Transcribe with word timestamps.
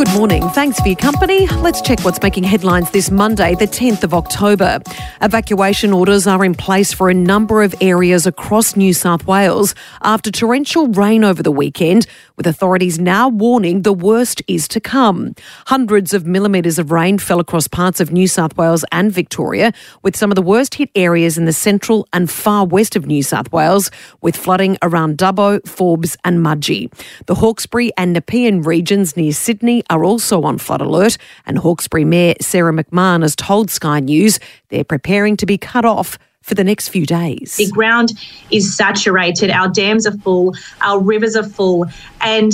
Good 0.00 0.14
morning. 0.14 0.48
Thanks 0.48 0.80
for 0.80 0.88
your 0.88 0.96
company. 0.96 1.46
Let's 1.46 1.82
check 1.82 2.00
what's 2.06 2.22
making 2.22 2.44
headlines 2.44 2.90
this 2.90 3.10
Monday, 3.10 3.54
the 3.54 3.66
10th 3.66 4.02
of 4.02 4.14
October. 4.14 4.80
Evacuation 5.20 5.92
orders 5.92 6.26
are 6.26 6.42
in 6.42 6.54
place 6.54 6.90
for 6.90 7.10
a 7.10 7.14
number 7.14 7.62
of 7.62 7.74
areas 7.82 8.26
across 8.26 8.76
New 8.76 8.94
South 8.94 9.26
Wales 9.26 9.74
after 10.00 10.30
torrential 10.30 10.86
rain 10.88 11.22
over 11.22 11.42
the 11.42 11.52
weekend, 11.52 12.06
with 12.38 12.46
authorities 12.46 12.98
now 12.98 13.28
warning 13.28 13.82
the 13.82 13.92
worst 13.92 14.40
is 14.48 14.66
to 14.68 14.80
come. 14.80 15.34
Hundreds 15.66 16.14
of 16.14 16.26
millimetres 16.26 16.78
of 16.78 16.90
rain 16.90 17.18
fell 17.18 17.38
across 17.38 17.68
parts 17.68 18.00
of 18.00 18.10
New 18.10 18.26
South 18.26 18.56
Wales 18.56 18.86
and 18.92 19.12
Victoria, 19.12 19.70
with 20.02 20.16
some 20.16 20.30
of 20.30 20.34
the 20.34 20.40
worst 20.40 20.76
hit 20.76 20.88
areas 20.94 21.36
in 21.36 21.44
the 21.44 21.52
central 21.52 22.08
and 22.14 22.30
far 22.30 22.64
west 22.64 22.96
of 22.96 23.04
New 23.04 23.22
South 23.22 23.52
Wales, 23.52 23.90
with 24.22 24.34
flooding 24.34 24.78
around 24.80 25.18
Dubbo, 25.18 25.60
Forbes, 25.68 26.16
and 26.24 26.38
Mudgee. 26.38 26.90
The 27.26 27.34
Hawkesbury 27.34 27.92
and 27.98 28.14
Nepean 28.14 28.62
regions 28.62 29.14
near 29.14 29.34
Sydney 29.34 29.84
are 29.90 30.04
also 30.04 30.42
on 30.42 30.56
flood 30.56 30.80
alert, 30.80 31.18
and 31.44 31.58
Hawkesbury 31.58 32.04
Mayor 32.04 32.34
Sarah 32.40 32.72
McMahon 32.72 33.22
has 33.22 33.36
told 33.36 33.70
Sky 33.70 34.00
News 34.00 34.38
they're 34.68 34.84
preparing 34.84 35.36
to 35.36 35.46
be 35.46 35.58
cut 35.58 35.84
off 35.84 36.18
for 36.42 36.54
the 36.54 36.64
next 36.64 36.88
few 36.88 37.04
days. 37.04 37.56
The 37.56 37.70
ground 37.70 38.12
is 38.50 38.74
saturated, 38.74 39.50
our 39.50 39.68
dams 39.68 40.06
are 40.06 40.16
full, 40.18 40.54
our 40.80 40.98
rivers 40.98 41.36
are 41.36 41.46
full, 41.46 41.86
and 42.22 42.52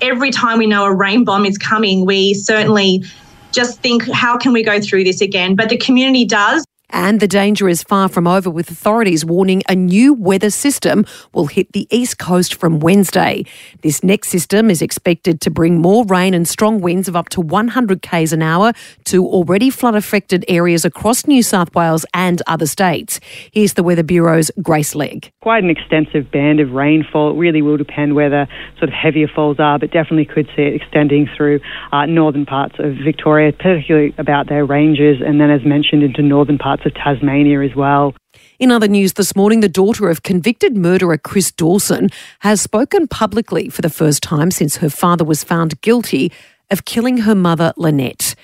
every 0.00 0.30
time 0.30 0.58
we 0.58 0.66
know 0.66 0.84
a 0.84 0.92
rain 0.92 1.24
bomb 1.24 1.44
is 1.44 1.58
coming, 1.58 2.04
we 2.04 2.34
certainly 2.34 3.04
just 3.52 3.80
think, 3.80 4.08
how 4.10 4.36
can 4.36 4.52
we 4.52 4.62
go 4.62 4.80
through 4.80 5.04
this 5.04 5.20
again? 5.20 5.56
But 5.56 5.68
the 5.68 5.76
community 5.76 6.24
does. 6.24 6.64
And 6.90 7.20
the 7.20 7.28
danger 7.28 7.68
is 7.68 7.82
far 7.82 8.08
from 8.08 8.26
over, 8.26 8.48
with 8.48 8.70
authorities 8.70 9.24
warning 9.24 9.62
a 9.68 9.74
new 9.74 10.14
weather 10.14 10.50
system 10.50 11.04
will 11.34 11.46
hit 11.46 11.72
the 11.72 11.86
east 11.90 12.18
coast 12.18 12.54
from 12.54 12.80
Wednesday. 12.80 13.44
This 13.82 14.02
next 14.02 14.28
system 14.28 14.70
is 14.70 14.80
expected 14.80 15.40
to 15.42 15.50
bring 15.50 15.82
more 15.82 16.04
rain 16.06 16.32
and 16.32 16.48
strong 16.48 16.80
winds 16.80 17.06
of 17.06 17.14
up 17.14 17.28
to 17.30 17.42
100 17.42 18.00
k's 18.00 18.32
an 18.32 18.40
hour 18.40 18.72
to 19.04 19.26
already 19.26 19.68
flood 19.68 19.94
affected 19.94 20.44
areas 20.48 20.84
across 20.86 21.26
New 21.26 21.42
South 21.42 21.74
Wales 21.74 22.06
and 22.14 22.40
other 22.46 22.66
states. 22.66 23.20
Here's 23.52 23.74
the 23.74 23.82
Weather 23.82 24.02
Bureau's 24.02 24.50
Grace 24.62 24.94
Legg. 24.94 25.30
Quite 25.42 25.64
an 25.64 25.70
extensive 25.70 26.30
band 26.30 26.58
of 26.60 26.72
rainfall. 26.72 27.32
It 27.32 27.38
really 27.38 27.60
will 27.60 27.76
depend 27.76 28.14
where 28.14 28.30
the 28.30 28.48
sort 28.78 28.88
of 28.88 28.94
heavier 28.94 29.28
falls 29.28 29.60
are, 29.60 29.78
but 29.78 29.90
definitely 29.90 30.24
could 30.24 30.46
see 30.56 30.62
it 30.62 30.74
extending 30.74 31.28
through 31.36 31.60
uh, 31.92 32.06
northern 32.06 32.46
parts 32.46 32.76
of 32.78 32.94
Victoria, 33.04 33.52
particularly 33.52 34.14
about 34.16 34.48
their 34.48 34.64
ranges, 34.64 35.18
and 35.24 35.38
then, 35.38 35.50
as 35.50 35.64
mentioned, 35.64 36.02
into 36.02 36.22
northern 36.22 36.56
parts 36.56 36.77
parts 36.78 36.86
of 36.86 37.02
Tasmania 37.02 37.60
as 37.62 37.74
well. 37.74 38.14
In 38.58 38.70
other 38.70 38.88
news 38.88 39.14
this 39.14 39.36
morning, 39.36 39.60
the 39.60 39.68
daughter 39.68 40.08
of 40.08 40.22
convicted 40.22 40.76
murderer 40.76 41.18
Chris 41.18 41.50
Dawson 41.52 42.10
has 42.40 42.60
spoken 42.60 43.08
publicly 43.08 43.68
for 43.68 43.82
the 43.82 43.90
first 43.90 44.22
time 44.22 44.50
since 44.50 44.76
her 44.76 44.90
father 44.90 45.24
was 45.24 45.44
found 45.44 45.80
guilty 45.80 46.32
of 46.70 46.84
killing 46.84 47.18
her 47.18 47.34
mother, 47.34 47.72
Lynette. 47.76 48.34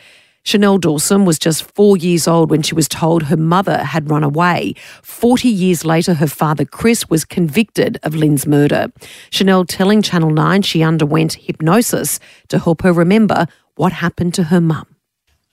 Chanel 0.46 0.76
Dawson 0.78 1.24
was 1.24 1.38
just 1.38 1.62
four 1.74 1.96
years 1.96 2.28
old 2.28 2.50
when 2.50 2.60
she 2.60 2.74
was 2.74 2.86
told 2.86 3.24
her 3.24 3.36
mother 3.36 3.78
had 3.78 4.10
run 4.10 4.22
away. 4.22 4.74
Forty 5.02 5.48
years 5.48 5.84
later, 5.84 6.14
her 6.14 6.26
father, 6.26 6.66
Chris, 6.66 7.08
was 7.08 7.24
convicted 7.24 7.98
of 8.02 8.14
Lynn's 8.14 8.46
murder. 8.46 8.92
Chanel 9.30 9.64
telling 9.64 10.02
Channel 10.02 10.30
9 10.30 10.62
she 10.62 10.82
underwent 10.82 11.34
hypnosis 11.34 12.20
to 12.48 12.58
help 12.58 12.82
her 12.82 12.92
remember 12.92 13.46
what 13.76 13.92
happened 13.92 14.34
to 14.34 14.44
her 14.44 14.60
mum. 14.60 14.86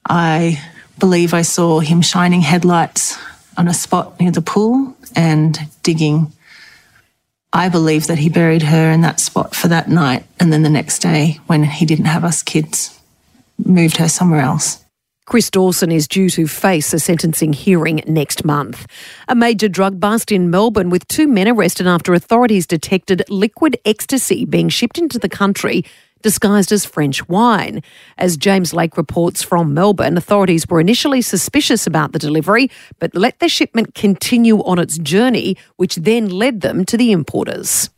I 0.09 0.59
believe 1.01 1.33
I 1.33 1.41
saw 1.41 1.79
him 1.79 2.01
shining 2.01 2.41
headlights 2.41 3.17
on 3.57 3.67
a 3.67 3.73
spot 3.73 4.19
near 4.19 4.31
the 4.31 4.41
pool 4.41 4.95
and 5.15 5.59
digging. 5.81 6.31
I 7.51 7.69
believe 7.69 8.05
that 8.05 8.19
he 8.19 8.29
buried 8.29 8.61
her 8.61 8.91
in 8.91 9.01
that 9.01 9.19
spot 9.19 9.55
for 9.55 9.67
that 9.67 9.89
night, 9.89 10.25
and 10.39 10.53
then 10.53 10.61
the 10.61 10.69
next 10.69 10.99
day, 10.99 11.39
when 11.47 11.63
he 11.63 11.87
didn't 11.87 12.05
have 12.05 12.23
us 12.23 12.43
kids, 12.43 12.97
moved 13.57 13.97
her 13.97 14.07
somewhere 14.07 14.41
else. 14.41 14.80
Chris 15.31 15.49
Dawson 15.49 15.93
is 15.93 16.09
due 16.09 16.29
to 16.31 16.45
face 16.45 16.93
a 16.93 16.99
sentencing 16.99 17.53
hearing 17.53 18.03
next 18.05 18.43
month. 18.43 18.85
A 19.29 19.33
major 19.33 19.69
drug 19.69 19.97
bust 19.97 20.29
in 20.29 20.49
Melbourne 20.49 20.89
with 20.89 21.07
two 21.07 21.25
men 21.25 21.47
arrested 21.47 21.87
after 21.87 22.13
authorities 22.13 22.67
detected 22.67 23.23
liquid 23.29 23.79
ecstasy 23.85 24.43
being 24.43 24.67
shipped 24.67 24.97
into 24.97 25.17
the 25.17 25.29
country 25.29 25.85
disguised 26.21 26.73
as 26.73 26.83
French 26.83 27.29
wine. 27.29 27.81
As 28.17 28.35
James 28.35 28.73
Lake 28.73 28.97
reports 28.97 29.41
from 29.41 29.73
Melbourne, 29.73 30.17
authorities 30.17 30.67
were 30.67 30.81
initially 30.81 31.21
suspicious 31.21 31.87
about 31.87 32.11
the 32.11 32.19
delivery, 32.19 32.69
but 32.99 33.15
let 33.15 33.39
the 33.39 33.47
shipment 33.47 33.95
continue 33.95 34.61
on 34.65 34.79
its 34.79 34.97
journey, 34.97 35.55
which 35.77 35.95
then 35.95 36.27
led 36.27 36.59
them 36.59 36.83
to 36.83 36.97
the 36.97 37.13
importers. 37.13 37.89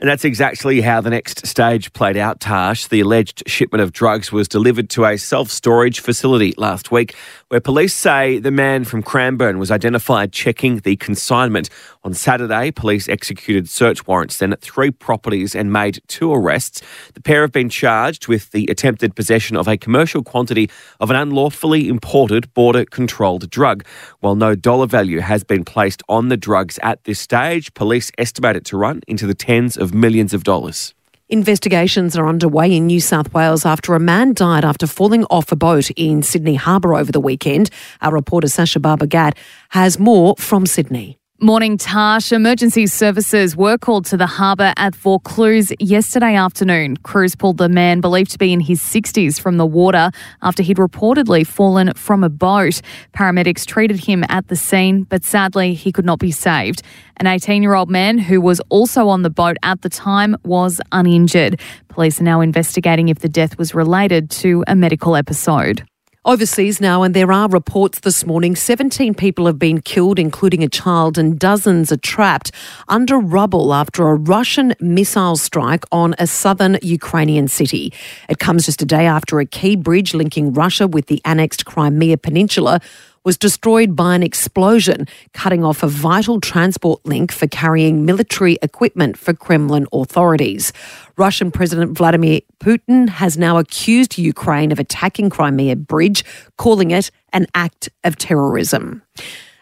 And 0.00 0.08
that's 0.08 0.24
exactly 0.24 0.80
how 0.80 1.00
the 1.00 1.10
next 1.10 1.44
stage 1.44 1.92
played 1.92 2.16
out, 2.16 2.38
Tash. 2.38 2.86
The 2.86 3.00
alleged 3.00 3.42
shipment 3.48 3.82
of 3.82 3.92
drugs 3.92 4.30
was 4.30 4.46
delivered 4.46 4.90
to 4.90 5.04
a 5.04 5.16
self 5.16 5.50
storage 5.50 6.00
facility 6.00 6.54
last 6.56 6.92
week, 6.92 7.16
where 7.48 7.60
police 7.60 7.94
say 7.94 8.38
the 8.38 8.52
man 8.52 8.84
from 8.84 9.02
Cranbourne 9.02 9.58
was 9.58 9.72
identified 9.72 10.32
checking 10.32 10.78
the 10.78 10.94
consignment. 10.96 11.68
On 12.04 12.14
Saturday, 12.14 12.70
police 12.70 13.08
executed 13.08 13.68
search 13.68 14.06
warrants 14.06 14.38
then 14.38 14.52
at 14.52 14.60
three 14.60 14.92
properties 14.92 15.56
and 15.56 15.72
made 15.72 16.00
two 16.06 16.32
arrests. 16.32 16.80
The 17.14 17.20
pair 17.20 17.40
have 17.40 17.52
been 17.52 17.68
charged 17.68 18.28
with 18.28 18.52
the 18.52 18.66
attempted 18.70 19.16
possession 19.16 19.56
of 19.56 19.66
a 19.66 19.76
commercial 19.76 20.22
quantity 20.22 20.70
of 21.00 21.10
an 21.10 21.16
unlawfully 21.16 21.88
imported 21.88 22.54
border 22.54 22.84
controlled 22.84 23.50
drug. 23.50 23.84
While 24.20 24.36
no 24.36 24.54
dollar 24.54 24.86
value 24.86 25.20
has 25.20 25.42
been 25.42 25.64
placed 25.64 26.04
on 26.08 26.28
the 26.28 26.36
drugs 26.36 26.78
at 26.84 27.02
this 27.02 27.18
stage, 27.18 27.74
police 27.74 28.12
estimate 28.16 28.54
it 28.54 28.64
to 28.66 28.76
run 28.76 29.00
into 29.08 29.26
the 29.26 29.34
tens 29.34 29.76
of 29.76 29.88
of 29.88 29.94
millions 29.94 30.34
of 30.34 30.44
dollars. 30.44 30.94
Investigations 31.30 32.16
are 32.16 32.26
underway 32.26 32.74
in 32.74 32.86
New 32.86 33.02
South 33.02 33.34
Wales 33.34 33.66
after 33.66 33.94
a 33.94 34.00
man 34.00 34.32
died 34.32 34.64
after 34.64 34.86
falling 34.86 35.24
off 35.24 35.52
a 35.52 35.56
boat 35.56 35.90
in 35.90 36.22
Sydney 36.22 36.54
Harbour 36.54 36.94
over 36.94 37.12
the 37.12 37.20
weekend. 37.20 37.68
Our 38.00 38.14
reporter 38.14 38.48
Sasha 38.48 38.80
Barbagat 38.80 39.36
has 39.68 39.98
more 39.98 40.36
from 40.38 40.64
Sydney. 40.64 41.17
Morning, 41.40 41.78
Tash. 41.78 42.32
Emergency 42.32 42.88
services 42.88 43.54
were 43.54 43.78
called 43.78 44.04
to 44.06 44.16
the 44.16 44.26
harbour 44.26 44.72
at 44.76 44.96
Vaucluse 44.96 45.72
yesterday 45.78 46.34
afternoon. 46.34 46.96
Crews 46.96 47.36
pulled 47.36 47.58
the 47.58 47.68
man 47.68 48.00
believed 48.00 48.32
to 48.32 48.38
be 48.38 48.52
in 48.52 48.58
his 48.58 48.80
60s 48.82 49.40
from 49.40 49.56
the 49.56 49.64
water 49.64 50.10
after 50.42 50.64
he'd 50.64 50.78
reportedly 50.78 51.46
fallen 51.46 51.94
from 51.94 52.24
a 52.24 52.28
boat. 52.28 52.80
Paramedics 53.14 53.64
treated 53.64 54.04
him 54.04 54.24
at 54.28 54.48
the 54.48 54.56
scene, 54.56 55.04
but 55.04 55.22
sadly, 55.22 55.74
he 55.74 55.92
could 55.92 56.04
not 56.04 56.18
be 56.18 56.32
saved. 56.32 56.82
An 57.18 57.28
18 57.28 57.62
year 57.62 57.74
old 57.74 57.88
man 57.88 58.18
who 58.18 58.40
was 58.40 58.60
also 58.68 59.06
on 59.06 59.22
the 59.22 59.30
boat 59.30 59.58
at 59.62 59.82
the 59.82 59.88
time 59.88 60.34
was 60.42 60.80
uninjured. 60.90 61.60
Police 61.86 62.20
are 62.20 62.24
now 62.24 62.40
investigating 62.40 63.10
if 63.10 63.20
the 63.20 63.28
death 63.28 63.56
was 63.58 63.76
related 63.76 64.28
to 64.42 64.64
a 64.66 64.74
medical 64.74 65.14
episode. 65.14 65.84
Overseas 66.24 66.80
now, 66.80 67.04
and 67.04 67.14
there 67.14 67.30
are 67.30 67.48
reports 67.48 68.00
this 68.00 68.26
morning 68.26 68.56
17 68.56 69.14
people 69.14 69.46
have 69.46 69.58
been 69.58 69.80
killed, 69.80 70.18
including 70.18 70.64
a 70.64 70.68
child, 70.68 71.16
and 71.16 71.38
dozens 71.38 71.92
are 71.92 71.96
trapped 71.96 72.50
under 72.88 73.18
rubble 73.18 73.72
after 73.72 74.08
a 74.08 74.16
Russian 74.16 74.74
missile 74.80 75.36
strike 75.36 75.84
on 75.92 76.16
a 76.18 76.26
southern 76.26 76.76
Ukrainian 76.82 77.46
city. 77.46 77.92
It 78.28 78.40
comes 78.40 78.66
just 78.66 78.82
a 78.82 78.84
day 78.84 79.06
after 79.06 79.38
a 79.38 79.46
key 79.46 79.76
bridge 79.76 80.12
linking 80.12 80.52
Russia 80.52 80.88
with 80.88 81.06
the 81.06 81.22
annexed 81.24 81.64
Crimea 81.66 82.18
Peninsula 82.18 82.80
was 83.28 83.36
destroyed 83.36 83.94
by 83.94 84.14
an 84.14 84.22
explosion, 84.22 85.06
cutting 85.34 85.62
off 85.62 85.82
a 85.82 85.86
vital 85.86 86.40
transport 86.40 87.04
link 87.04 87.30
for 87.30 87.46
carrying 87.46 88.06
military 88.06 88.56
equipment 88.62 89.18
for 89.18 89.34
Kremlin 89.34 89.86
authorities. 89.92 90.72
Russian 91.18 91.50
President 91.50 91.92
Vladimir 91.92 92.40
Putin 92.58 93.10
has 93.10 93.36
now 93.36 93.58
accused 93.58 94.16
Ukraine 94.16 94.72
of 94.72 94.78
attacking 94.78 95.28
Crimea 95.28 95.76
Bridge, 95.76 96.24
calling 96.56 96.90
it 96.90 97.10
an 97.34 97.46
act 97.54 97.90
of 98.02 98.16
terrorism. 98.16 99.02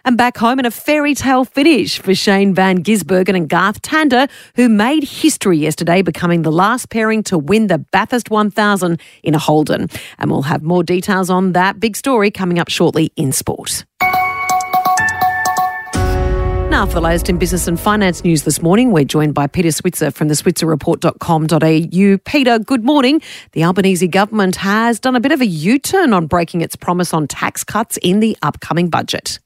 And 0.07 0.17
back 0.17 0.39
home 0.39 0.61
in 0.61 0.65
a 0.67 0.71
fairy 0.71 1.17
tale 1.17 1.45
finish 1.45 1.99
for 1.99 2.15
Shane 2.15 2.55
Van 2.55 2.85
Gisbergen 2.85 3.35
and 3.35 3.49
Garth 3.49 3.83
Tander, 3.83 4.31
who 4.55 4.69
made 4.69 5.03
history 5.03 5.59
yesterday, 5.59 6.01
becoming 6.01 6.43
the 6.43 6.53
last 6.53 6.91
pairing 6.91 7.25
to 7.25 7.37
win 7.37 7.67
the 7.67 7.79
Bathurst 7.79 8.31
1000 8.31 9.01
in 9.25 9.35
a 9.35 9.39
Holden. 9.41 9.91
And 10.21 10.31
we'll 10.31 10.43
have 10.43 10.63
more 10.63 10.85
details 10.85 11.29
on 11.29 11.55
that 11.55 11.81
big 11.81 11.97
story 11.97 12.31
coming 12.31 12.61
up 12.61 12.69
shortly 12.69 13.13
in 13.17 13.33
sport. 13.33 13.85
Now, 16.71 16.87
for 16.87 16.95
the 16.95 17.01
latest 17.01 17.29
in 17.29 17.39
business 17.39 17.67
and 17.67 17.81
finance 17.81 18.23
news 18.23 18.45
this 18.45 18.63
morning, 18.63 18.93
we're 18.93 19.05
joined 19.05 19.35
by 19.35 19.49
Peter 19.49 19.73
Switzer 19.73 20.13
from 20.13 20.29
the 20.29 20.35
switzerreport.com.au. 20.35 22.19
Peter, 22.25 22.59
good 22.61 22.85
morning. 22.85 23.23
The 23.53 23.65
Albanese 23.65 24.07
government 24.07 24.55
has 24.57 25.01
done 25.01 25.17
a 25.17 25.21
bit 25.21 25.33
of 25.33 25.41
a 25.41 25.47
U 25.47 25.81
turn 25.81 26.13
on 26.13 26.29
breaking 26.29 26.61
its 26.61 26.77
promise 26.77 27.13
on 27.13 27.27
tax 27.27 27.65
cuts 27.65 27.97
in 28.03 28.21
the 28.21 28.37
upcoming 28.43 28.89
budget. 28.89 29.41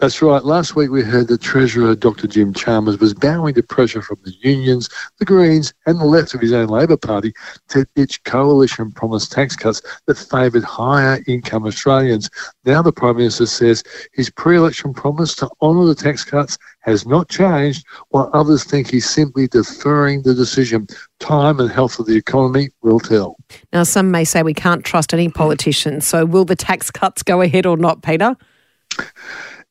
That's 0.00 0.22
right. 0.22 0.42
Last 0.42 0.76
week 0.76 0.90
we 0.90 1.02
heard 1.02 1.28
that 1.28 1.42
Treasurer 1.42 1.94
Dr. 1.94 2.26
Jim 2.26 2.54
Chalmers 2.54 2.98
was 2.98 3.12
bowing 3.12 3.52
to 3.54 3.62
pressure 3.62 4.00
from 4.00 4.16
the 4.24 4.32
unions, 4.40 4.88
the 5.18 5.26
Greens, 5.26 5.74
and 5.84 6.00
the 6.00 6.06
left 6.06 6.32
of 6.32 6.40
his 6.40 6.54
own 6.54 6.68
Labor 6.68 6.96
Party 6.96 7.34
to 7.68 7.86
ditch 7.94 8.24
coalition 8.24 8.92
promised 8.92 9.30
tax 9.30 9.56
cuts 9.56 9.82
that 10.06 10.16
favoured 10.16 10.64
higher 10.64 11.22
income 11.26 11.66
Australians. 11.66 12.30
Now 12.64 12.80
the 12.80 12.92
Prime 12.92 13.18
Minister 13.18 13.44
says 13.44 13.84
his 14.14 14.30
pre 14.30 14.56
election 14.56 14.94
promise 14.94 15.34
to 15.34 15.50
honour 15.60 15.84
the 15.84 15.94
tax 15.94 16.24
cuts 16.24 16.56
has 16.78 17.06
not 17.06 17.28
changed, 17.28 17.84
while 18.08 18.30
others 18.32 18.64
think 18.64 18.90
he's 18.90 19.08
simply 19.08 19.48
deferring 19.48 20.22
the 20.22 20.32
decision. 20.32 20.86
Time 21.18 21.60
and 21.60 21.70
health 21.70 21.98
of 21.98 22.06
the 22.06 22.16
economy 22.16 22.70
will 22.80 23.00
tell. 23.00 23.36
Now, 23.74 23.82
some 23.82 24.10
may 24.10 24.24
say 24.24 24.42
we 24.42 24.54
can't 24.54 24.82
trust 24.82 25.12
any 25.12 25.28
politician, 25.28 26.00
so 26.00 26.24
will 26.24 26.46
the 26.46 26.56
tax 26.56 26.90
cuts 26.90 27.22
go 27.22 27.42
ahead 27.42 27.66
or 27.66 27.76
not, 27.76 28.02
Peter? 28.02 28.34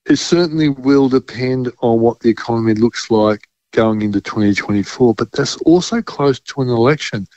It 0.09 0.17
certainly 0.17 0.69
will 0.69 1.07
depend 1.07 1.71
on 1.81 1.99
what 1.99 2.19
the 2.21 2.29
economy 2.29 2.73
looks 2.73 3.11
like 3.11 3.47
going 3.73 4.01
into 4.01 4.19
2024, 4.19 5.13
but 5.13 5.31
that's 5.31 5.55
also 5.57 6.01
close 6.01 6.39
to 6.39 6.61
an 6.61 6.69
election. 6.69 7.27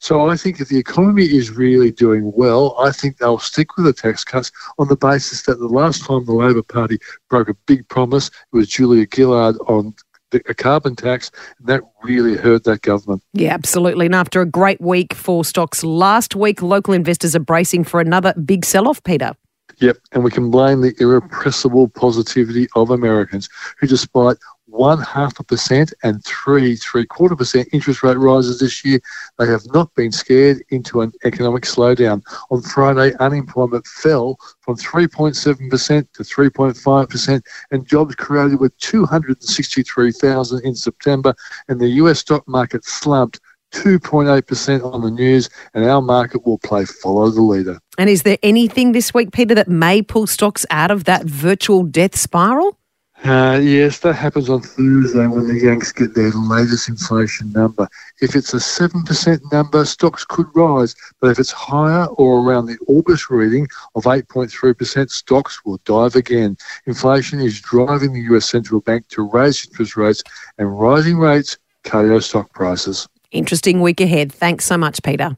So 0.00 0.28
I 0.28 0.36
think 0.36 0.58
if 0.58 0.68
the 0.68 0.78
economy 0.78 1.24
is 1.24 1.50
really 1.50 1.92
doing 1.92 2.32
well, 2.34 2.74
I 2.80 2.90
think 2.90 3.18
they'll 3.18 3.38
stick 3.38 3.76
with 3.76 3.84
the 3.84 3.92
tax 3.92 4.24
cuts 4.24 4.50
on 4.78 4.88
the 4.88 4.96
basis 4.96 5.42
that 5.42 5.58
the 5.58 5.68
last 5.68 6.06
time 6.06 6.24
the 6.24 6.32
Labor 6.32 6.62
Party 6.62 6.98
broke 7.28 7.50
a 7.50 7.54
big 7.66 7.86
promise, 7.88 8.28
it 8.28 8.56
was 8.56 8.68
Julia 8.68 9.06
Gillard 9.14 9.56
on 9.68 9.94
a 10.32 10.54
carbon 10.54 10.96
tax, 10.96 11.30
and 11.58 11.68
that 11.68 11.82
really 12.02 12.36
hurt 12.36 12.64
that 12.64 12.80
government. 12.80 13.22
Yeah, 13.34 13.52
absolutely. 13.52 14.06
And 14.06 14.14
after 14.14 14.40
a 14.40 14.46
great 14.46 14.80
week 14.80 15.12
for 15.12 15.44
stocks 15.44 15.84
last 15.84 16.34
week, 16.34 16.62
local 16.62 16.94
investors 16.94 17.36
are 17.36 17.40
bracing 17.40 17.84
for 17.84 18.00
another 18.00 18.32
big 18.42 18.64
sell 18.64 18.88
off, 18.88 19.04
Peter. 19.04 19.34
Yep, 19.80 19.98
and 20.12 20.22
we 20.22 20.30
can 20.30 20.50
blame 20.50 20.80
the 20.80 20.94
irrepressible 21.00 21.88
positivity 21.88 22.68
of 22.76 22.90
Americans 22.90 23.48
who, 23.78 23.86
despite 23.86 24.36
one 24.66 25.00
half 25.00 25.38
a 25.38 25.44
percent 25.44 25.92
and 26.02 26.24
three 26.24 26.76
three 26.76 27.04
quarter 27.04 27.36
percent 27.36 27.68
interest 27.72 28.02
rate 28.02 28.16
rises 28.16 28.58
this 28.58 28.84
year, 28.84 29.00
they 29.38 29.46
have 29.46 29.62
not 29.74 29.94
been 29.94 30.12
scared 30.12 30.62
into 30.70 31.00
an 31.02 31.12
economic 31.24 31.64
slowdown. 31.64 32.22
On 32.50 32.62
Friday, 32.62 33.14
unemployment 33.18 33.86
fell 33.86 34.38
from 34.60 34.76
3.7% 34.76 36.06
to 36.12 36.22
3.5%, 36.22 37.42
and 37.70 37.86
jobs 37.86 38.14
created 38.14 38.60
were 38.60 38.70
263,000 38.78 40.64
in 40.64 40.74
September, 40.74 41.34
and 41.68 41.80
the 41.80 41.88
US 41.88 42.20
stock 42.20 42.46
market 42.48 42.84
slumped 42.84 43.40
2.8% 43.72 44.84
on 44.84 45.02
the 45.02 45.10
news, 45.10 45.50
and 45.74 45.84
our 45.84 46.00
market 46.00 46.46
will 46.46 46.58
play 46.58 46.84
follow 46.84 47.30
the 47.30 47.42
leader. 47.42 47.78
And 47.98 48.08
is 48.08 48.22
there 48.22 48.38
anything 48.42 48.92
this 48.92 49.12
week, 49.12 49.32
Peter, 49.32 49.54
that 49.54 49.68
may 49.68 50.02
pull 50.02 50.26
stocks 50.26 50.64
out 50.70 50.90
of 50.90 51.04
that 51.04 51.24
virtual 51.24 51.82
death 51.82 52.16
spiral? 52.16 52.78
Uh, 53.24 53.60
yes, 53.62 54.00
that 54.00 54.14
happens 54.14 54.50
on 54.50 54.60
Thursday 54.60 55.28
when 55.28 55.46
the 55.46 55.54
Yanks 55.54 55.92
get 55.92 56.12
their 56.12 56.32
latest 56.32 56.88
inflation 56.88 57.52
number. 57.52 57.88
If 58.20 58.34
it's 58.34 58.52
a 58.52 58.56
7% 58.56 59.52
number, 59.52 59.84
stocks 59.84 60.24
could 60.24 60.48
rise, 60.56 60.96
but 61.20 61.30
if 61.30 61.38
it's 61.38 61.52
higher 61.52 62.06
or 62.06 62.40
around 62.40 62.66
the 62.66 62.78
August 62.88 63.30
reading 63.30 63.68
of 63.94 64.04
8.3%, 64.04 65.08
stocks 65.08 65.64
will 65.64 65.78
dive 65.84 66.16
again. 66.16 66.56
Inflation 66.86 67.40
is 67.40 67.60
driving 67.60 68.12
the 68.12 68.34
US 68.34 68.46
central 68.46 68.80
bank 68.80 69.06
to 69.08 69.22
raise 69.22 69.64
interest 69.64 69.96
rates, 69.96 70.24
and 70.58 70.80
rising 70.80 71.18
rates 71.18 71.58
KO 71.84 72.18
stock 72.18 72.52
prices. 72.52 73.08
Interesting 73.32 73.80
week 73.80 74.00
ahead. 74.00 74.30
Thanks 74.32 74.64
so 74.64 74.78
much, 74.78 75.02
Peter. 75.02 75.36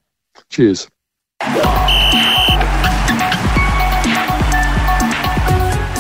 Cheers. 0.51 0.89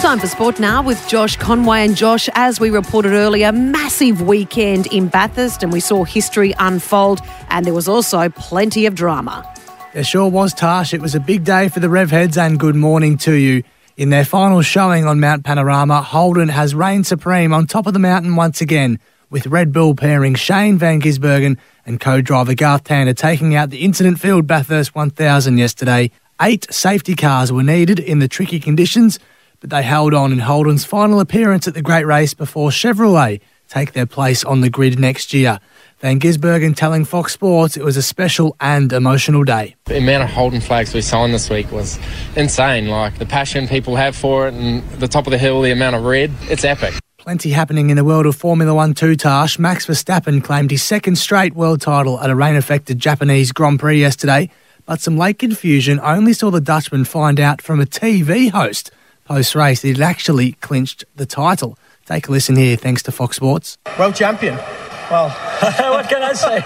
Time 0.00 0.18
for 0.18 0.26
sport 0.26 0.60
now 0.60 0.82
with 0.82 1.02
Josh 1.08 1.36
Conway. 1.36 1.84
And 1.84 1.96
Josh, 1.96 2.28
as 2.34 2.60
we 2.60 2.68
reported 2.68 3.12
earlier, 3.12 3.52
massive 3.52 4.20
weekend 4.20 4.86
in 4.88 5.08
Bathurst, 5.08 5.62
and 5.62 5.72
we 5.72 5.80
saw 5.80 6.04
history 6.04 6.54
unfold, 6.58 7.20
and 7.48 7.64
there 7.64 7.72
was 7.72 7.88
also 7.88 8.28
plenty 8.28 8.84
of 8.84 8.94
drama. 8.94 9.50
There 9.94 10.04
sure 10.04 10.28
was, 10.28 10.52
Tash. 10.52 10.92
It 10.92 11.00
was 11.00 11.14
a 11.14 11.20
big 11.20 11.44
day 11.44 11.68
for 11.68 11.80
the 11.80 11.88
Rev 11.88 12.10
Heads, 12.10 12.36
and 12.36 12.60
good 12.60 12.74
morning 12.74 13.16
to 13.18 13.32
you. 13.32 13.62
In 13.96 14.10
their 14.10 14.24
final 14.24 14.60
showing 14.60 15.06
on 15.06 15.20
Mount 15.20 15.44
Panorama, 15.44 16.02
Holden 16.02 16.48
has 16.48 16.74
reigned 16.74 17.06
supreme 17.06 17.54
on 17.54 17.66
top 17.66 17.86
of 17.86 17.92
the 17.92 18.00
mountain 18.00 18.34
once 18.34 18.60
again, 18.60 18.98
with 19.34 19.48
Red 19.48 19.72
Bull 19.72 19.96
pairing 19.96 20.36
Shane 20.36 20.78
Van 20.78 21.00
Gisbergen 21.00 21.58
and 21.84 21.98
co-driver 21.98 22.54
Garth 22.54 22.84
Tander 22.84 23.16
taking 23.16 23.56
out 23.56 23.70
the 23.70 23.78
incident-filled 23.84 24.46
Bathurst 24.46 24.94
1000 24.94 25.58
yesterday. 25.58 26.12
Eight 26.40 26.72
safety 26.72 27.16
cars 27.16 27.50
were 27.50 27.64
needed 27.64 27.98
in 27.98 28.20
the 28.20 28.28
tricky 28.28 28.60
conditions, 28.60 29.18
but 29.58 29.70
they 29.70 29.82
held 29.82 30.14
on 30.14 30.30
in 30.30 30.38
Holden's 30.38 30.84
final 30.84 31.18
appearance 31.18 31.66
at 31.66 31.74
the 31.74 31.82
Great 31.82 32.06
Race 32.06 32.32
before 32.32 32.70
Chevrolet 32.70 33.40
take 33.68 33.92
their 33.92 34.06
place 34.06 34.44
on 34.44 34.60
the 34.60 34.70
grid 34.70 35.00
next 35.00 35.34
year. 35.34 35.58
Van 35.98 36.20
Gisbergen 36.20 36.76
telling 36.76 37.04
Fox 37.04 37.32
Sports 37.32 37.76
it 37.76 37.82
was 37.82 37.96
a 37.96 38.02
special 38.02 38.54
and 38.60 38.92
emotional 38.92 39.42
day. 39.42 39.74
The 39.86 39.98
amount 39.98 40.22
of 40.22 40.30
Holden 40.30 40.60
flags 40.60 40.94
we 40.94 41.00
signed 41.00 41.34
this 41.34 41.50
week 41.50 41.72
was 41.72 41.98
insane. 42.36 42.86
Like 42.86 43.18
the 43.18 43.26
passion 43.26 43.66
people 43.66 43.96
have 43.96 44.14
for 44.14 44.46
it 44.46 44.54
and 44.54 44.88
the 45.00 45.08
top 45.08 45.26
of 45.26 45.32
the 45.32 45.38
hill, 45.38 45.60
the 45.60 45.72
amount 45.72 45.96
of 45.96 46.04
red, 46.04 46.30
it's 46.42 46.62
epic. 46.62 46.94
Plenty 47.24 47.52
happening 47.52 47.88
in 47.88 47.96
the 47.96 48.04
world 48.04 48.26
of 48.26 48.36
Formula 48.36 48.74
One 48.74 48.92
two 48.92 49.16
Tash. 49.16 49.58
Max 49.58 49.86
Verstappen 49.86 50.44
claimed 50.44 50.70
his 50.70 50.82
second 50.82 51.16
straight 51.16 51.54
world 51.54 51.80
title 51.80 52.20
at 52.20 52.28
a 52.28 52.34
rain 52.34 52.54
affected 52.54 52.98
Japanese 52.98 53.50
Grand 53.50 53.80
Prix 53.80 53.98
yesterday, 53.98 54.50
but 54.84 55.00
some 55.00 55.16
late 55.16 55.38
confusion 55.38 55.98
only 56.00 56.34
saw 56.34 56.50
the 56.50 56.60
Dutchman 56.60 57.06
find 57.06 57.40
out 57.40 57.62
from 57.62 57.80
a 57.80 57.86
TV 57.86 58.50
host 58.50 58.90
post 59.24 59.54
race 59.54 59.80
that 59.80 59.88
he'd 59.88 60.02
actually 60.02 60.52
clinched 60.60 61.06
the 61.16 61.24
title. 61.24 61.78
Take 62.04 62.28
a 62.28 62.30
listen 62.30 62.56
here, 62.56 62.76
thanks 62.76 63.02
to 63.04 63.10
Fox 63.10 63.36
Sports. 63.36 63.78
World 63.98 64.14
champion. 64.14 64.56
Well, 65.10 65.30
what 65.60 66.06
can 66.10 66.22
I 66.22 66.34
say? 66.34 66.60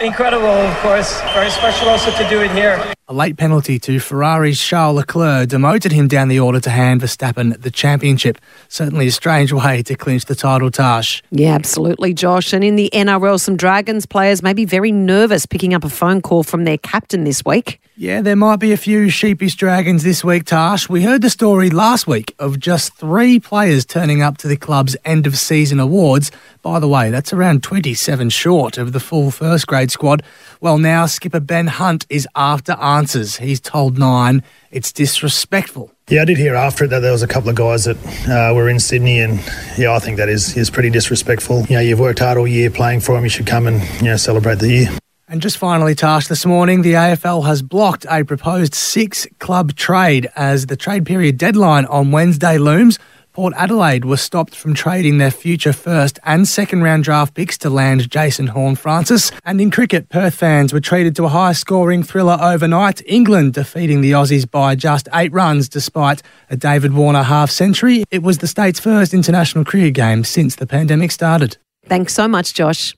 Incredible, 0.00 0.46
of 0.46 0.76
course. 0.78 1.20
Very 1.32 1.50
special 1.50 1.88
also 1.88 2.10
to 2.10 2.28
do 2.28 2.40
it 2.42 2.50
here. 2.50 2.92
A 3.08 3.14
late 3.14 3.36
penalty 3.36 3.78
to 3.78 4.00
Ferrari's 4.00 4.60
Charles 4.60 4.96
Leclerc 4.96 5.48
demoted 5.48 5.92
him 5.92 6.08
down 6.08 6.28
the 6.28 6.40
order 6.40 6.58
to 6.60 6.70
hand 6.70 7.00
Verstappen 7.00 7.60
the 7.62 7.70
championship. 7.70 8.36
Certainly 8.68 9.06
a 9.06 9.12
strange 9.12 9.52
way 9.52 9.82
to 9.84 9.94
clinch 9.94 10.24
the 10.24 10.34
title, 10.34 10.70
Tash. 10.70 11.22
Yeah, 11.30 11.54
absolutely, 11.54 12.12
Josh. 12.14 12.52
And 12.52 12.64
in 12.64 12.76
the 12.76 12.90
NRL, 12.92 13.38
some 13.38 13.56
Dragons 13.56 14.06
players 14.06 14.42
may 14.42 14.52
be 14.52 14.64
very 14.64 14.90
nervous 14.90 15.46
picking 15.46 15.72
up 15.72 15.84
a 15.84 15.88
phone 15.88 16.20
call 16.20 16.42
from 16.42 16.64
their 16.64 16.78
captain 16.78 17.24
this 17.24 17.44
week. 17.44 17.80
Yeah, 17.98 18.20
there 18.20 18.36
might 18.36 18.56
be 18.56 18.72
a 18.72 18.76
few 18.76 19.08
sheepish 19.08 19.54
Dragons 19.54 20.02
this 20.04 20.22
week, 20.22 20.44
Tash. 20.44 20.86
We 20.86 21.02
heard 21.02 21.22
the 21.22 21.30
story 21.30 21.70
last 21.70 22.06
week 22.06 22.34
of 22.38 22.58
just 22.60 22.92
three 22.92 23.40
players 23.40 23.86
turning 23.86 24.20
up 24.20 24.36
to 24.38 24.48
the 24.48 24.56
club's 24.58 24.98
end 25.02 25.26
of 25.26 25.38
season 25.38 25.80
awards. 25.80 26.30
By 26.60 26.78
the 26.78 26.88
way, 26.88 27.10
that's 27.10 27.32
around 27.32 27.62
27 27.62 28.28
short 28.28 28.76
of 28.76 28.92
the 28.92 29.00
full 29.00 29.30
first 29.30 29.66
grade 29.66 29.90
squad. 29.90 30.22
Well, 30.60 30.76
now 30.76 31.06
skipper 31.06 31.40
Ben 31.40 31.68
Hunt 31.68 32.04
is 32.10 32.28
after 32.36 32.72
answers. 32.72 33.38
He's 33.38 33.60
told 33.60 33.96
Nine 33.96 34.42
it's 34.70 34.92
disrespectful. 34.92 35.90
Yeah, 36.08 36.20
I 36.20 36.26
did 36.26 36.36
hear 36.36 36.54
after 36.54 36.84
it 36.84 36.88
that 36.88 37.00
there 37.00 37.12
was 37.12 37.22
a 37.22 37.26
couple 37.26 37.48
of 37.48 37.56
guys 37.56 37.86
that 37.86 37.96
uh, 38.28 38.54
were 38.54 38.68
in 38.68 38.78
Sydney, 38.78 39.20
and 39.20 39.40
yeah, 39.78 39.94
I 39.94 40.00
think 40.00 40.18
that 40.18 40.28
is 40.28 40.54
is 40.54 40.68
pretty 40.68 40.90
disrespectful. 40.90 41.62
You 41.62 41.76
know, 41.76 41.80
you've 41.80 41.98
worked 41.98 42.18
hard 42.18 42.36
all 42.36 42.46
year 42.46 42.68
playing 42.68 43.00
for 43.00 43.14
them. 43.14 43.24
You 43.24 43.30
should 43.30 43.46
come 43.46 43.66
and 43.66 43.82
you 44.02 44.08
know 44.10 44.16
celebrate 44.18 44.58
the 44.58 44.68
year. 44.68 44.98
And 45.28 45.42
just 45.42 45.58
finally, 45.58 45.96
Tash, 45.96 46.28
this 46.28 46.46
morning, 46.46 46.82
the 46.82 46.92
AFL 46.92 47.44
has 47.46 47.60
blocked 47.60 48.06
a 48.08 48.24
proposed 48.24 48.76
six 48.76 49.26
club 49.40 49.74
trade 49.74 50.28
as 50.36 50.66
the 50.66 50.76
trade 50.76 51.04
period 51.04 51.36
deadline 51.36 51.84
on 51.86 52.12
Wednesday 52.12 52.58
looms. 52.58 53.00
Port 53.32 53.52
Adelaide 53.56 54.04
was 54.04 54.22
stopped 54.22 54.54
from 54.54 54.72
trading 54.72 55.18
their 55.18 55.32
future 55.32 55.72
first 55.72 56.20
and 56.22 56.46
second 56.46 56.84
round 56.84 57.02
draft 57.02 57.34
picks 57.34 57.58
to 57.58 57.68
land 57.68 58.08
Jason 58.08 58.46
Horne-Francis. 58.46 59.32
And 59.44 59.60
in 59.60 59.72
cricket, 59.72 60.10
Perth 60.10 60.36
fans 60.36 60.72
were 60.72 60.80
treated 60.80 61.16
to 61.16 61.24
a 61.24 61.28
high 61.28 61.54
scoring 61.54 62.04
thriller 62.04 62.38
overnight. 62.40 63.02
England 63.04 63.54
defeating 63.54 64.02
the 64.02 64.12
Aussies 64.12 64.48
by 64.48 64.76
just 64.76 65.08
eight 65.12 65.32
runs 65.32 65.68
despite 65.68 66.22
a 66.50 66.56
David 66.56 66.92
Warner 66.92 67.24
half 67.24 67.50
century. 67.50 68.04
It 68.12 68.22
was 68.22 68.38
the 68.38 68.46
state's 68.46 68.78
first 68.78 69.12
international 69.12 69.64
cricket 69.64 69.94
game 69.94 70.22
since 70.22 70.54
the 70.54 70.68
pandemic 70.68 71.10
started. 71.10 71.56
Thanks 71.86 72.14
so 72.14 72.28
much, 72.28 72.54
Josh. 72.54 72.94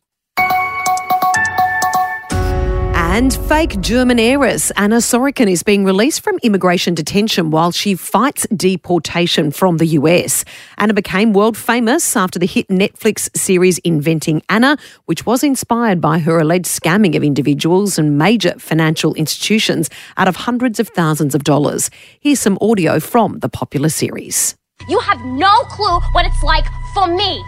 And 3.10 3.32
fake 3.48 3.80
German 3.80 4.18
heiress 4.18 4.70
Anna 4.72 4.98
Sorokin 4.98 5.50
is 5.50 5.62
being 5.62 5.82
released 5.82 6.20
from 6.20 6.38
immigration 6.42 6.92
detention 6.92 7.50
while 7.50 7.72
she 7.72 7.94
fights 7.94 8.46
deportation 8.54 9.50
from 9.50 9.78
the 9.78 9.86
US. 9.86 10.44
Anna 10.76 10.92
became 10.92 11.32
world 11.32 11.56
famous 11.56 12.16
after 12.16 12.38
the 12.38 12.44
hit 12.46 12.68
Netflix 12.68 13.34
series 13.34 13.78
Inventing 13.78 14.42
Anna, 14.50 14.76
which 15.06 15.24
was 15.24 15.42
inspired 15.42 16.02
by 16.02 16.18
her 16.18 16.38
alleged 16.38 16.66
scamming 16.66 17.16
of 17.16 17.24
individuals 17.24 17.98
and 17.98 18.18
major 18.18 18.52
financial 18.58 19.14
institutions 19.14 19.88
out 20.18 20.28
of 20.28 20.36
hundreds 20.36 20.78
of 20.78 20.88
thousands 20.88 21.34
of 21.34 21.44
dollars. 21.44 21.90
Here's 22.20 22.40
some 22.40 22.58
audio 22.60 23.00
from 23.00 23.38
the 23.38 23.48
popular 23.48 23.88
series. 23.88 24.54
You 24.86 24.98
have 24.98 25.24
no 25.24 25.62
clue 25.70 25.98
what 26.12 26.26
it's 26.26 26.42
like 26.42 26.66
for 26.92 27.06
me. 27.06 27.42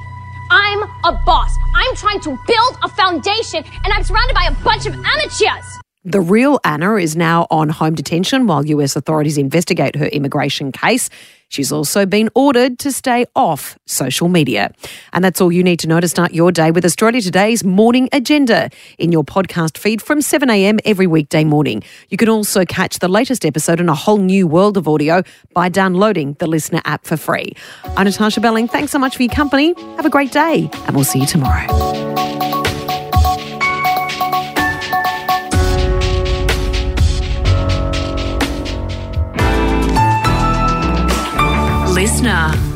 I'm 0.50 0.82
a 1.04 1.12
boss. 1.24 1.56
I'm 1.74 1.94
trying 1.94 2.20
to 2.20 2.38
build 2.46 2.78
a 2.82 2.88
foundation 2.88 3.64
and 3.84 3.92
I'm 3.92 4.02
surrounded 4.02 4.34
by 4.34 4.44
a 4.44 4.64
bunch 4.64 4.86
of 4.86 4.94
amateurs. 4.94 5.78
The 6.04 6.20
real 6.20 6.58
Anna 6.64 6.96
is 6.96 7.14
now 7.14 7.46
on 7.50 7.68
home 7.68 7.94
detention 7.94 8.46
while 8.46 8.66
US 8.66 8.96
authorities 8.96 9.38
investigate 9.38 9.96
her 9.96 10.06
immigration 10.06 10.72
case. 10.72 11.08
She's 11.50 11.72
also 11.72 12.06
been 12.06 12.30
ordered 12.36 12.78
to 12.78 12.92
stay 12.92 13.26
off 13.34 13.76
social 13.84 14.28
media. 14.28 14.72
And 15.12 15.24
that's 15.24 15.40
all 15.40 15.50
you 15.50 15.64
need 15.64 15.80
to 15.80 15.88
know 15.88 15.98
to 15.98 16.06
start 16.06 16.32
your 16.32 16.52
day 16.52 16.70
with 16.70 16.84
Australia 16.84 17.20
Today's 17.20 17.64
morning 17.64 18.08
agenda 18.12 18.70
in 18.98 19.10
your 19.10 19.24
podcast 19.24 19.76
feed 19.76 20.00
from 20.00 20.20
7am 20.20 20.78
every 20.84 21.08
weekday 21.08 21.42
morning. 21.42 21.82
You 22.08 22.16
can 22.16 22.28
also 22.28 22.64
catch 22.64 23.00
the 23.00 23.08
latest 23.08 23.44
episode 23.44 23.80
in 23.80 23.88
a 23.88 23.96
whole 23.96 24.18
new 24.18 24.46
world 24.46 24.76
of 24.76 24.86
audio 24.86 25.24
by 25.52 25.68
downloading 25.68 26.34
the 26.34 26.46
LiSTNR 26.46 26.82
app 26.84 27.04
for 27.04 27.16
free. 27.16 27.52
I'm 27.96 28.04
Natasha 28.04 28.40
Belling. 28.40 28.68
Thanks 28.68 28.92
so 28.92 29.00
much 29.00 29.16
for 29.16 29.24
your 29.24 29.34
company. 29.34 29.74
Have 29.96 30.06
a 30.06 30.10
great 30.10 30.30
day, 30.30 30.70
and 30.86 30.94
we'll 30.94 31.04
see 31.04 31.18
you 31.18 31.26
tomorrow. 31.26 31.66
LiSTNR. 42.00 42.69